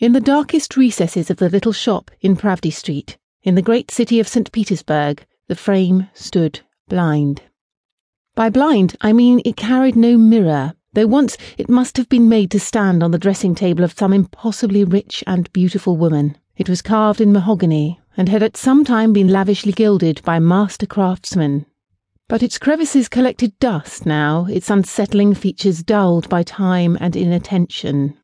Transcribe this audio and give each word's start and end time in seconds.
In 0.00 0.14
the 0.14 0.20
darkest 0.20 0.78
recesses 0.78 1.28
of 1.28 1.36
the 1.36 1.50
little 1.50 1.74
shop 1.74 2.10
in 2.22 2.34
Pravdy 2.34 2.72
Street, 2.72 3.18
in 3.42 3.54
the 3.54 3.60
great 3.60 3.90
city 3.90 4.18
of 4.18 4.26
St. 4.26 4.50
Petersburg, 4.50 5.26
the 5.46 5.54
frame 5.54 6.08
stood 6.14 6.60
blind. 6.88 7.42
By 8.34 8.48
blind, 8.48 8.96
I 9.02 9.12
mean 9.12 9.42
it 9.44 9.58
carried 9.58 9.96
no 9.96 10.16
mirror, 10.16 10.72
though 10.94 11.06
once 11.06 11.36
it 11.58 11.68
must 11.68 11.98
have 11.98 12.08
been 12.08 12.30
made 12.30 12.50
to 12.52 12.58
stand 12.58 13.02
on 13.02 13.10
the 13.10 13.18
dressing 13.18 13.54
table 13.54 13.84
of 13.84 13.92
some 13.92 14.14
impossibly 14.14 14.84
rich 14.84 15.22
and 15.26 15.52
beautiful 15.52 15.98
woman. 15.98 16.38
It 16.56 16.70
was 16.70 16.80
carved 16.80 17.20
in 17.20 17.30
mahogany, 17.30 18.00
and 18.16 18.30
had 18.30 18.42
at 18.42 18.56
some 18.56 18.86
time 18.86 19.12
been 19.12 19.28
lavishly 19.28 19.72
gilded 19.72 20.22
by 20.24 20.38
master 20.38 20.86
craftsmen. 20.86 21.66
But 22.26 22.42
its 22.42 22.56
crevices 22.56 23.10
collected 23.10 23.52
dust 23.58 24.06
now, 24.06 24.46
its 24.46 24.70
unsettling 24.70 25.34
features 25.34 25.82
dulled 25.82 26.26
by 26.30 26.42
time 26.42 26.96
and 27.02 27.14
inattention. 27.14 28.16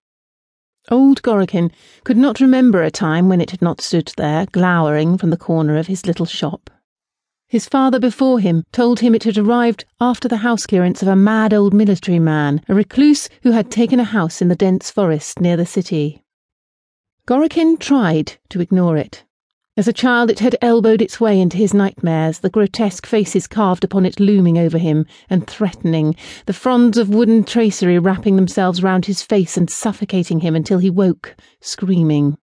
Old 0.90 1.22
Gorokin 1.22 1.72
could 2.04 2.16
not 2.16 2.40
remember 2.40 2.82
a 2.82 2.90
time 2.90 3.28
when 3.28 3.40
it 3.40 3.50
had 3.50 3.60
not 3.60 3.80
stood 3.80 4.12
there, 4.16 4.46
glowering 4.52 5.18
from 5.18 5.30
the 5.30 5.36
corner 5.36 5.76
of 5.76 5.88
his 5.88 6.06
little 6.06 6.26
shop. 6.26 6.70
His 7.48 7.68
father 7.68 7.98
before 7.98 8.40
him 8.40 8.64
told 8.72 9.00
him 9.00 9.14
it 9.14 9.24
had 9.24 9.38
arrived 9.38 9.84
after 10.00 10.28
the 10.28 10.38
house 10.38 10.66
clearance 10.66 11.02
of 11.02 11.08
a 11.08 11.14
mad 11.14 11.54
old 11.54 11.74
military 11.74 12.18
man, 12.18 12.60
a 12.68 12.74
recluse 12.74 13.28
who 13.42 13.52
had 13.52 13.70
taken 13.70 14.00
a 14.00 14.04
house 14.04 14.42
in 14.42 14.48
the 14.48 14.56
dense 14.56 14.90
forest 14.90 15.40
near 15.40 15.56
the 15.56 15.66
city. 15.66 16.24
Gorokin 17.26 17.78
tried 17.78 18.38
to 18.48 18.60
ignore 18.60 18.96
it. 18.96 19.24
As 19.78 19.86
a 19.86 19.92
child, 19.92 20.30
it 20.30 20.38
had 20.38 20.56
elbowed 20.62 21.02
its 21.02 21.20
way 21.20 21.38
into 21.38 21.58
his 21.58 21.74
nightmares, 21.74 22.38
the 22.38 22.48
grotesque 22.48 23.04
faces 23.04 23.46
carved 23.46 23.84
upon 23.84 24.06
it 24.06 24.18
looming 24.18 24.56
over 24.56 24.78
him 24.78 25.04
and 25.28 25.46
threatening, 25.46 26.16
the 26.46 26.54
fronds 26.54 26.96
of 26.96 27.10
wooden 27.10 27.44
tracery 27.44 27.98
wrapping 27.98 28.36
themselves 28.36 28.82
round 28.82 29.04
his 29.04 29.20
face 29.20 29.58
and 29.58 29.68
suffocating 29.68 30.40
him 30.40 30.56
until 30.56 30.78
he 30.78 30.88
woke, 30.88 31.36
screaming. 31.60 32.38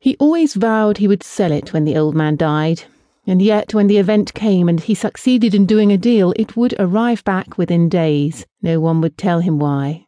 He 0.00 0.16
always 0.18 0.52
vowed 0.52 0.98
he 0.98 1.08
would 1.08 1.22
sell 1.22 1.50
it 1.50 1.72
when 1.72 1.86
the 1.86 1.96
old 1.96 2.14
man 2.14 2.36
died, 2.36 2.82
and 3.26 3.40
yet 3.40 3.72
when 3.72 3.86
the 3.86 3.96
event 3.96 4.34
came 4.34 4.68
and 4.68 4.80
he 4.80 4.94
succeeded 4.94 5.54
in 5.54 5.64
doing 5.64 5.90
a 5.90 5.96
deal, 5.96 6.34
it 6.36 6.58
would 6.58 6.74
arrive 6.78 7.24
back 7.24 7.56
within 7.56 7.88
days. 7.88 8.44
No 8.60 8.80
one 8.80 9.00
would 9.00 9.16
tell 9.16 9.40
him 9.40 9.58
why. 9.58 10.04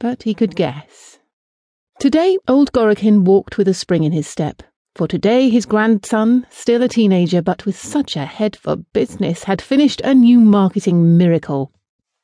But 0.00 0.22
he 0.22 0.32
could 0.32 0.56
guess. 0.56 1.18
Today, 1.98 2.38
old 2.48 2.72
Gorokin 2.72 3.24
walked 3.24 3.58
with 3.58 3.68
a 3.68 3.74
spring 3.74 4.04
in 4.04 4.12
his 4.12 4.26
step. 4.26 4.62
For 4.94 5.08
today 5.08 5.48
his 5.48 5.66
grandson, 5.66 6.46
still 6.50 6.80
a 6.82 6.88
teenager 6.88 7.42
but 7.42 7.66
with 7.66 7.76
such 7.76 8.14
a 8.14 8.24
head 8.24 8.54
for 8.54 8.76
business, 8.76 9.44
had 9.44 9.60
finished 9.60 10.00
a 10.02 10.14
new 10.14 10.38
marketing 10.38 11.16
miracle. 11.16 11.72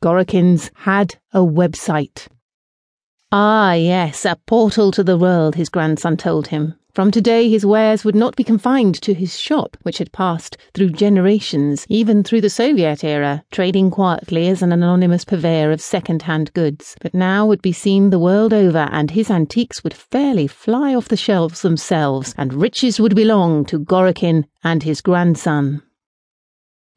Gorokins 0.03 0.71
had 0.75 1.17
a 1.33 1.41
website. 1.41 2.29
Ah, 3.33 3.73
yes, 3.73 4.25
a 4.25 4.37
portal 4.47 4.93
to 4.93 5.03
the 5.03 5.19
world, 5.19 5.57
his 5.57 5.69
grandson 5.69 6.17
told 6.17 6.49
him. 6.49 6.77
From 6.93 7.13
today, 7.13 7.49
his 7.49 7.65
wares 7.65 8.05
would 8.05 8.17
not 8.17 8.35
be 8.35 8.43
confined 8.43 9.01
to 9.03 9.15
his 9.15 9.39
shop, 9.39 9.77
which 9.83 9.99
had 9.99 10.11
passed 10.11 10.57
through 10.75 10.91
generations, 10.91 11.87
even 11.89 12.25
through 12.25 12.41
the 12.41 12.51
Soviet 12.51 13.05
era, 13.05 13.45
trading 13.53 13.91
quietly 13.91 14.49
as 14.49 14.61
an 14.61 14.73
anonymous 14.73 15.25
purveyor 15.25 15.71
of 15.71 15.81
second 15.81 16.23
hand 16.23 16.53
goods, 16.53 16.97
but 17.01 17.15
now 17.15 17.47
would 17.47 17.63
be 17.63 17.73
seen 17.73 18.11
the 18.11 18.19
world 18.19 18.53
over, 18.53 18.89
and 18.91 19.13
his 19.13 19.31
antiques 19.31 19.85
would 19.85 19.95
fairly 19.95 20.49
fly 20.49 20.93
off 20.95 21.09
the 21.09 21.17
shelves 21.17 21.63
themselves, 21.63 22.35
and 22.37 22.55
riches 22.55 22.99
would 22.99 23.15
belong 23.15 23.65
to 23.67 23.79
Gorokin 23.79 24.47
and 24.65 24.83
his 24.83 25.01
grandson. 25.01 25.83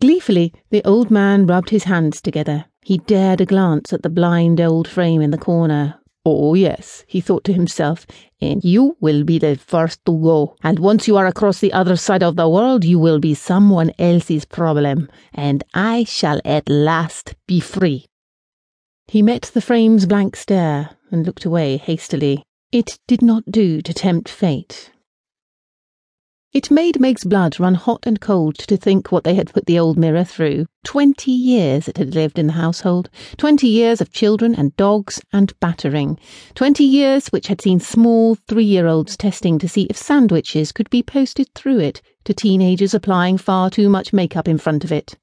Gleefully, 0.01 0.53
the 0.71 0.83
old 0.83 1.11
man 1.11 1.45
rubbed 1.45 1.69
his 1.69 1.83
hands 1.83 2.19
together. 2.19 2.65
He 2.81 2.97
dared 2.97 3.41
a 3.41 3.45
glance 3.45 3.93
at 3.93 4.01
the 4.01 4.09
blind 4.09 4.59
old 4.59 4.87
frame 4.87 5.21
in 5.21 5.31
the 5.31 5.37
corner, 5.37 5.99
Oh, 6.25 6.53
yes, 6.53 7.03
he 7.05 7.19
thought 7.19 7.43
to 7.43 7.53
himself, 7.53 8.07
and 8.39 8.63
you 8.63 8.95
will 9.01 9.25
be 9.25 9.39
the 9.39 9.57
first 9.57 10.05
to 10.05 10.17
go. 10.17 10.55
And 10.63 10.79
once 10.79 11.05
you 11.05 11.17
are 11.17 11.27
across 11.27 11.59
the 11.59 11.73
other 11.73 11.97
side 11.97 12.23
of 12.23 12.37
the 12.37 12.47
world, 12.47 12.85
you 12.85 12.97
will 12.97 13.19
be 13.19 13.33
someone 13.33 13.91
else's 13.99 14.45
problem, 14.45 15.09
and 15.33 15.65
I 15.73 16.05
shall 16.05 16.39
at 16.45 16.69
last 16.69 17.35
be 17.45 17.59
free. 17.59 18.05
He 19.07 19.21
met 19.21 19.51
the 19.53 19.59
frame's 19.59 20.05
blank 20.05 20.37
stare 20.37 20.91
and 21.11 21.25
looked 21.25 21.43
away 21.43 21.75
hastily. 21.75 22.43
It 22.71 22.99
did 23.05 23.21
not 23.21 23.43
do 23.51 23.81
to 23.81 23.93
tempt 23.93 24.29
fate. 24.29 24.92
It 26.53 26.69
made 26.69 26.99
Meg's 26.99 27.23
blood 27.23 27.59
run 27.59 27.73
hot 27.73 28.01
and 28.03 28.21
cold 28.21 28.59
to 28.59 28.77
think 28.77 29.11
what 29.11 29.23
they 29.23 29.33
had 29.33 29.51
put 29.51 29.65
the 29.65 29.79
old 29.79 29.97
mirror 29.97 30.23
through. 30.23 30.67
Twenty 30.83 31.31
years 31.31 31.87
it 31.87 31.97
had 31.97 32.13
lived 32.13 32.37
in 32.37 32.45
the 32.45 32.53
household, 32.53 33.09
twenty 33.37 33.67
years 33.67 34.01
of 34.01 34.11
children 34.11 34.53
and 34.53 34.77
dogs 34.77 35.19
and 35.33 35.59
battering, 35.59 36.19
twenty 36.53 36.83
years 36.83 37.29
which 37.29 37.47
had 37.47 37.59
seen 37.59 37.79
small 37.79 38.35
three 38.35 38.65
year 38.65 38.85
olds 38.85 39.17
testing 39.17 39.57
to 39.57 39.67
see 39.67 39.87
if 39.89 39.97
sandwiches 39.97 40.71
could 40.71 40.91
be 40.91 41.01
posted 41.01 41.51
through 41.55 41.79
it 41.79 42.03
to 42.23 42.35
teenagers 42.35 42.93
applying 42.93 43.39
far 43.39 43.71
too 43.71 43.89
much 43.89 44.13
makeup 44.13 44.47
in 44.47 44.59
front 44.59 44.83
of 44.83 44.91
it. 44.91 45.17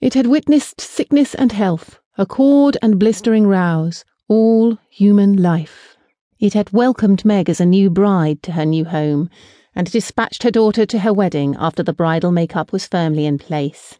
It 0.00 0.14
had 0.14 0.28
witnessed 0.28 0.80
sickness 0.80 1.34
and 1.34 1.50
health, 1.50 1.98
accord 2.16 2.76
and 2.80 2.96
blistering 2.96 3.48
rows, 3.48 4.04
all 4.28 4.78
human 4.88 5.34
life. 5.36 5.96
It 6.38 6.54
had 6.54 6.72
welcomed 6.72 7.24
Meg 7.24 7.50
as 7.50 7.60
a 7.60 7.66
new 7.66 7.90
bride 7.90 8.40
to 8.44 8.52
her 8.52 8.64
new 8.64 8.84
home 8.84 9.30
and 9.74 9.90
dispatched 9.90 10.42
her 10.42 10.50
daughter 10.50 10.84
to 10.86 11.00
her 11.00 11.12
wedding 11.12 11.56
after 11.58 11.82
the 11.82 11.92
bridal 11.92 12.32
makeup 12.32 12.72
was 12.72 12.86
firmly 12.86 13.26
in 13.26 13.38
place. 13.38 13.98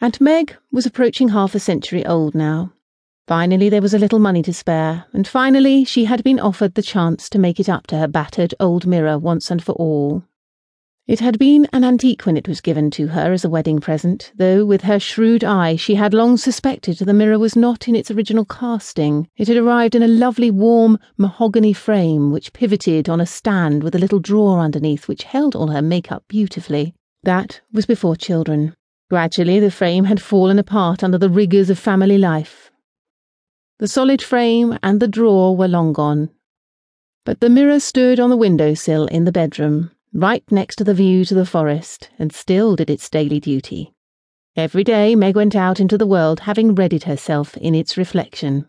And 0.00 0.20
Meg 0.20 0.56
was 0.70 0.86
approaching 0.86 1.28
half 1.28 1.54
a 1.54 1.60
century 1.60 2.04
old 2.04 2.34
now. 2.34 2.72
Finally, 3.28 3.68
there 3.68 3.82
was 3.82 3.94
a 3.94 3.98
little 3.98 4.18
money 4.18 4.42
to 4.42 4.52
spare, 4.52 5.04
and 5.12 5.28
finally, 5.28 5.84
she 5.84 6.06
had 6.06 6.24
been 6.24 6.40
offered 6.40 6.74
the 6.74 6.82
chance 6.82 7.28
to 7.30 7.38
make 7.38 7.60
it 7.60 7.68
up 7.68 7.86
to 7.86 7.98
her 7.98 8.08
battered 8.08 8.54
old 8.58 8.86
mirror 8.86 9.16
once 9.16 9.50
and 9.50 9.62
for 9.62 9.72
all. 9.72 10.24
It 11.08 11.18
had 11.18 11.36
been 11.36 11.66
an 11.72 11.82
antique 11.82 12.26
when 12.26 12.36
it 12.36 12.46
was 12.46 12.60
given 12.60 12.88
to 12.92 13.08
her 13.08 13.32
as 13.32 13.44
a 13.44 13.50
wedding 13.50 13.80
present, 13.80 14.30
though 14.36 14.64
with 14.64 14.82
her 14.82 15.00
shrewd 15.00 15.42
eye 15.42 15.74
she 15.74 15.96
had 15.96 16.14
long 16.14 16.36
suspected 16.36 16.98
the 16.98 17.12
mirror 17.12 17.40
was 17.40 17.56
not 17.56 17.88
in 17.88 17.96
its 17.96 18.08
original 18.12 18.44
casting. 18.44 19.26
It 19.36 19.48
had 19.48 19.56
arrived 19.56 19.96
in 19.96 20.04
a 20.04 20.08
lovely 20.08 20.48
warm 20.48 21.00
mahogany 21.18 21.72
frame 21.72 22.30
which 22.30 22.52
pivoted 22.52 23.08
on 23.08 23.20
a 23.20 23.26
stand 23.26 23.82
with 23.82 23.96
a 23.96 23.98
little 23.98 24.20
drawer 24.20 24.60
underneath 24.60 25.08
which 25.08 25.24
held 25.24 25.56
all 25.56 25.66
her 25.68 25.82
makeup 25.82 26.22
beautifully. 26.28 26.94
That 27.24 27.60
was 27.72 27.84
before 27.84 28.14
children. 28.14 28.76
Gradually 29.10 29.58
the 29.58 29.72
frame 29.72 30.04
had 30.04 30.22
fallen 30.22 30.58
apart 30.60 31.02
under 31.02 31.18
the 31.18 31.28
rigours 31.28 31.68
of 31.68 31.80
family 31.80 32.16
life. 32.16 32.70
The 33.80 33.88
solid 33.88 34.22
frame 34.22 34.78
and 34.84 35.00
the 35.00 35.08
drawer 35.08 35.56
were 35.56 35.66
long 35.66 35.92
gone. 35.92 36.30
But 37.24 37.40
the 37.40 37.50
mirror 37.50 37.80
stood 37.80 38.20
on 38.20 38.30
the 38.30 38.36
window 38.36 38.74
sill 38.74 39.06
in 39.06 39.24
the 39.24 39.32
bedroom, 39.32 39.90
right 40.12 40.44
next 40.50 40.76
to 40.76 40.84
the 40.84 40.94
view 40.94 41.24
to 41.24 41.34
the 41.34 41.46
forest, 41.46 42.10
and 42.18 42.32
still 42.32 42.76
did 42.76 42.90
its 42.90 43.08
daily 43.08 43.40
duty. 43.40 43.94
Every 44.56 44.84
day 44.84 45.14
Meg 45.16 45.36
went 45.36 45.56
out 45.56 45.80
into 45.80 45.96
the 45.96 46.06
world 46.06 46.40
having 46.40 46.74
readied 46.74 47.04
herself 47.04 47.56
in 47.56 47.74
its 47.74 47.96
reflection. 47.96 48.68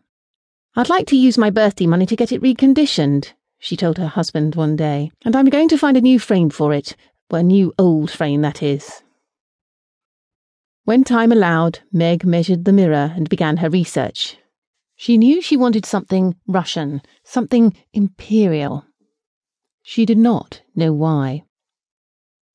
I'd 0.75 0.89
like 0.89 1.07
to 1.07 1.17
use 1.17 1.37
my 1.37 1.49
birthday 1.49 1.85
money 1.85 2.05
to 2.05 2.15
get 2.15 2.31
it 2.31 2.41
reconditioned, 2.41 3.33
she 3.59 3.77
told 3.77 3.97
her 3.97 4.07
husband 4.07 4.55
one 4.55 4.75
day, 4.75 5.11
and 5.23 5.35
I'm 5.35 5.45
going 5.45 5.69
to 5.69 5.77
find 5.77 5.95
a 5.95 6.01
new 6.01 6.19
frame 6.19 6.49
for 6.49 6.73
it, 6.73 6.97
a 7.31 7.41
new 7.41 7.73
old 7.79 8.11
frame, 8.11 8.41
that 8.41 8.61
is. 8.61 9.03
When 10.83 11.05
time 11.05 11.31
allowed, 11.31 11.79
Meg 11.91 12.25
measured 12.25 12.65
the 12.65 12.73
mirror 12.73 13.13
and 13.15 13.29
began 13.29 13.57
her 13.57 13.69
research. 13.69 14.37
She 14.97 15.17
knew 15.17 15.41
she 15.41 15.55
wanted 15.55 15.85
something 15.85 16.35
Russian, 16.45 17.01
something 17.23 17.73
imperial. 17.93 18.85
She 19.85 20.05
did 20.05 20.17
not 20.17 20.61
know 20.75 20.93
why. 20.93 21.43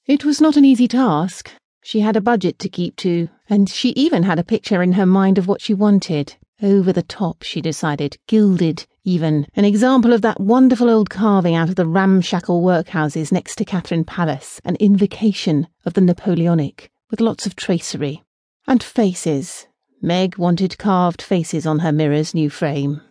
It 0.06 0.24
was 0.24 0.40
not 0.40 0.56
an 0.56 0.64
easy 0.64 0.88
task. 0.88 1.52
She 1.84 2.00
had 2.00 2.16
a 2.16 2.22
budget 2.22 2.58
to 2.60 2.70
keep 2.70 2.96
to, 2.96 3.28
and 3.50 3.68
she 3.68 3.90
even 3.90 4.22
had 4.22 4.38
a 4.38 4.44
picture 4.44 4.82
in 4.82 4.92
her 4.92 5.04
mind 5.04 5.36
of 5.36 5.46
what 5.46 5.60
she 5.60 5.74
wanted. 5.74 6.36
Over 6.62 6.90
the 6.90 7.02
top, 7.02 7.42
she 7.42 7.60
decided, 7.60 8.16
gilded, 8.26 8.86
even, 9.04 9.46
an 9.54 9.66
example 9.66 10.14
of 10.14 10.22
that 10.22 10.40
wonderful 10.40 10.88
old 10.88 11.10
carving 11.10 11.54
out 11.54 11.68
of 11.68 11.76
the 11.76 11.86
ramshackle 11.86 12.62
workhouses 12.62 13.30
next 13.30 13.56
to 13.56 13.64
Catherine 13.64 14.04
Palace, 14.04 14.58
an 14.64 14.76
invocation 14.76 15.68
of 15.84 15.92
the 15.92 16.00
Napoleonic, 16.00 16.90
with 17.10 17.20
lots 17.20 17.46
of 17.46 17.54
tracery. 17.54 18.24
And 18.66 18.82
faces. 18.82 19.66
Meg 20.00 20.38
wanted 20.38 20.78
carved 20.78 21.20
faces 21.20 21.66
on 21.66 21.80
her 21.80 21.92
mirror's 21.92 22.34
new 22.34 22.48
frame. 22.48 23.02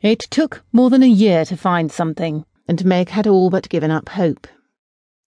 It 0.00 0.20
took 0.30 0.64
more 0.72 0.88
than 0.88 1.02
a 1.02 1.06
year 1.06 1.44
to 1.44 1.56
find 1.56 1.92
something 1.92 2.46
and 2.70 2.84
Meg 2.84 3.08
had 3.08 3.26
all 3.26 3.50
but 3.50 3.68
given 3.68 3.90
up 3.90 4.10
hope. 4.10 4.46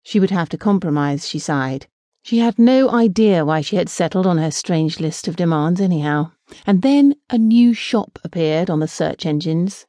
She 0.03 0.19
would 0.19 0.29
have 0.29 0.49
to 0.49 0.57
compromise, 0.57 1.25
she 1.25 1.39
sighed. 1.39 1.87
She 2.21 2.39
had 2.39 2.59
no 2.59 2.89
idea 2.89 3.45
why 3.45 3.61
she 3.61 3.77
had 3.77 3.87
settled 3.87 4.27
on 4.27 4.37
her 4.37 4.51
strange 4.51 4.99
list 4.99 5.25
of 5.25 5.37
demands, 5.37 5.79
anyhow. 5.79 6.31
And 6.67 6.81
then 6.81 7.15
a 7.29 7.37
new 7.37 7.73
shop 7.73 8.19
appeared 8.25 8.69
on 8.69 8.81
the 8.81 8.89
search 8.89 9.25
engines. 9.25 9.85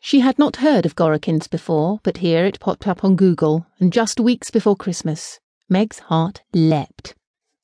She 0.00 0.20
had 0.20 0.38
not 0.38 0.56
heard 0.64 0.86
of 0.86 0.96
Gorokins 0.96 1.46
before, 1.46 2.00
but 2.02 2.16
here 2.16 2.46
it 2.46 2.58
popped 2.58 2.86
up 2.86 3.04
on 3.04 3.16
Google, 3.16 3.66
and 3.78 3.92
just 3.92 4.18
weeks 4.18 4.50
before 4.50 4.74
Christmas. 4.74 5.40
Meg's 5.68 5.98
heart 5.98 6.40
leapt. 6.54 7.14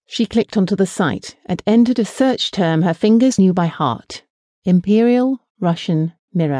She 0.04 0.26
clicked 0.26 0.58
onto 0.58 0.76
the 0.76 0.84
site 0.84 1.36
and 1.46 1.62
entered 1.66 1.98
a 1.98 2.04
search 2.04 2.50
term 2.50 2.82
her 2.82 2.92
fingers 2.92 3.38
knew 3.38 3.54
by 3.54 3.68
heart 3.68 4.22
Imperial 4.66 5.40
Russian 5.60 6.12
Mirror. 6.34 6.58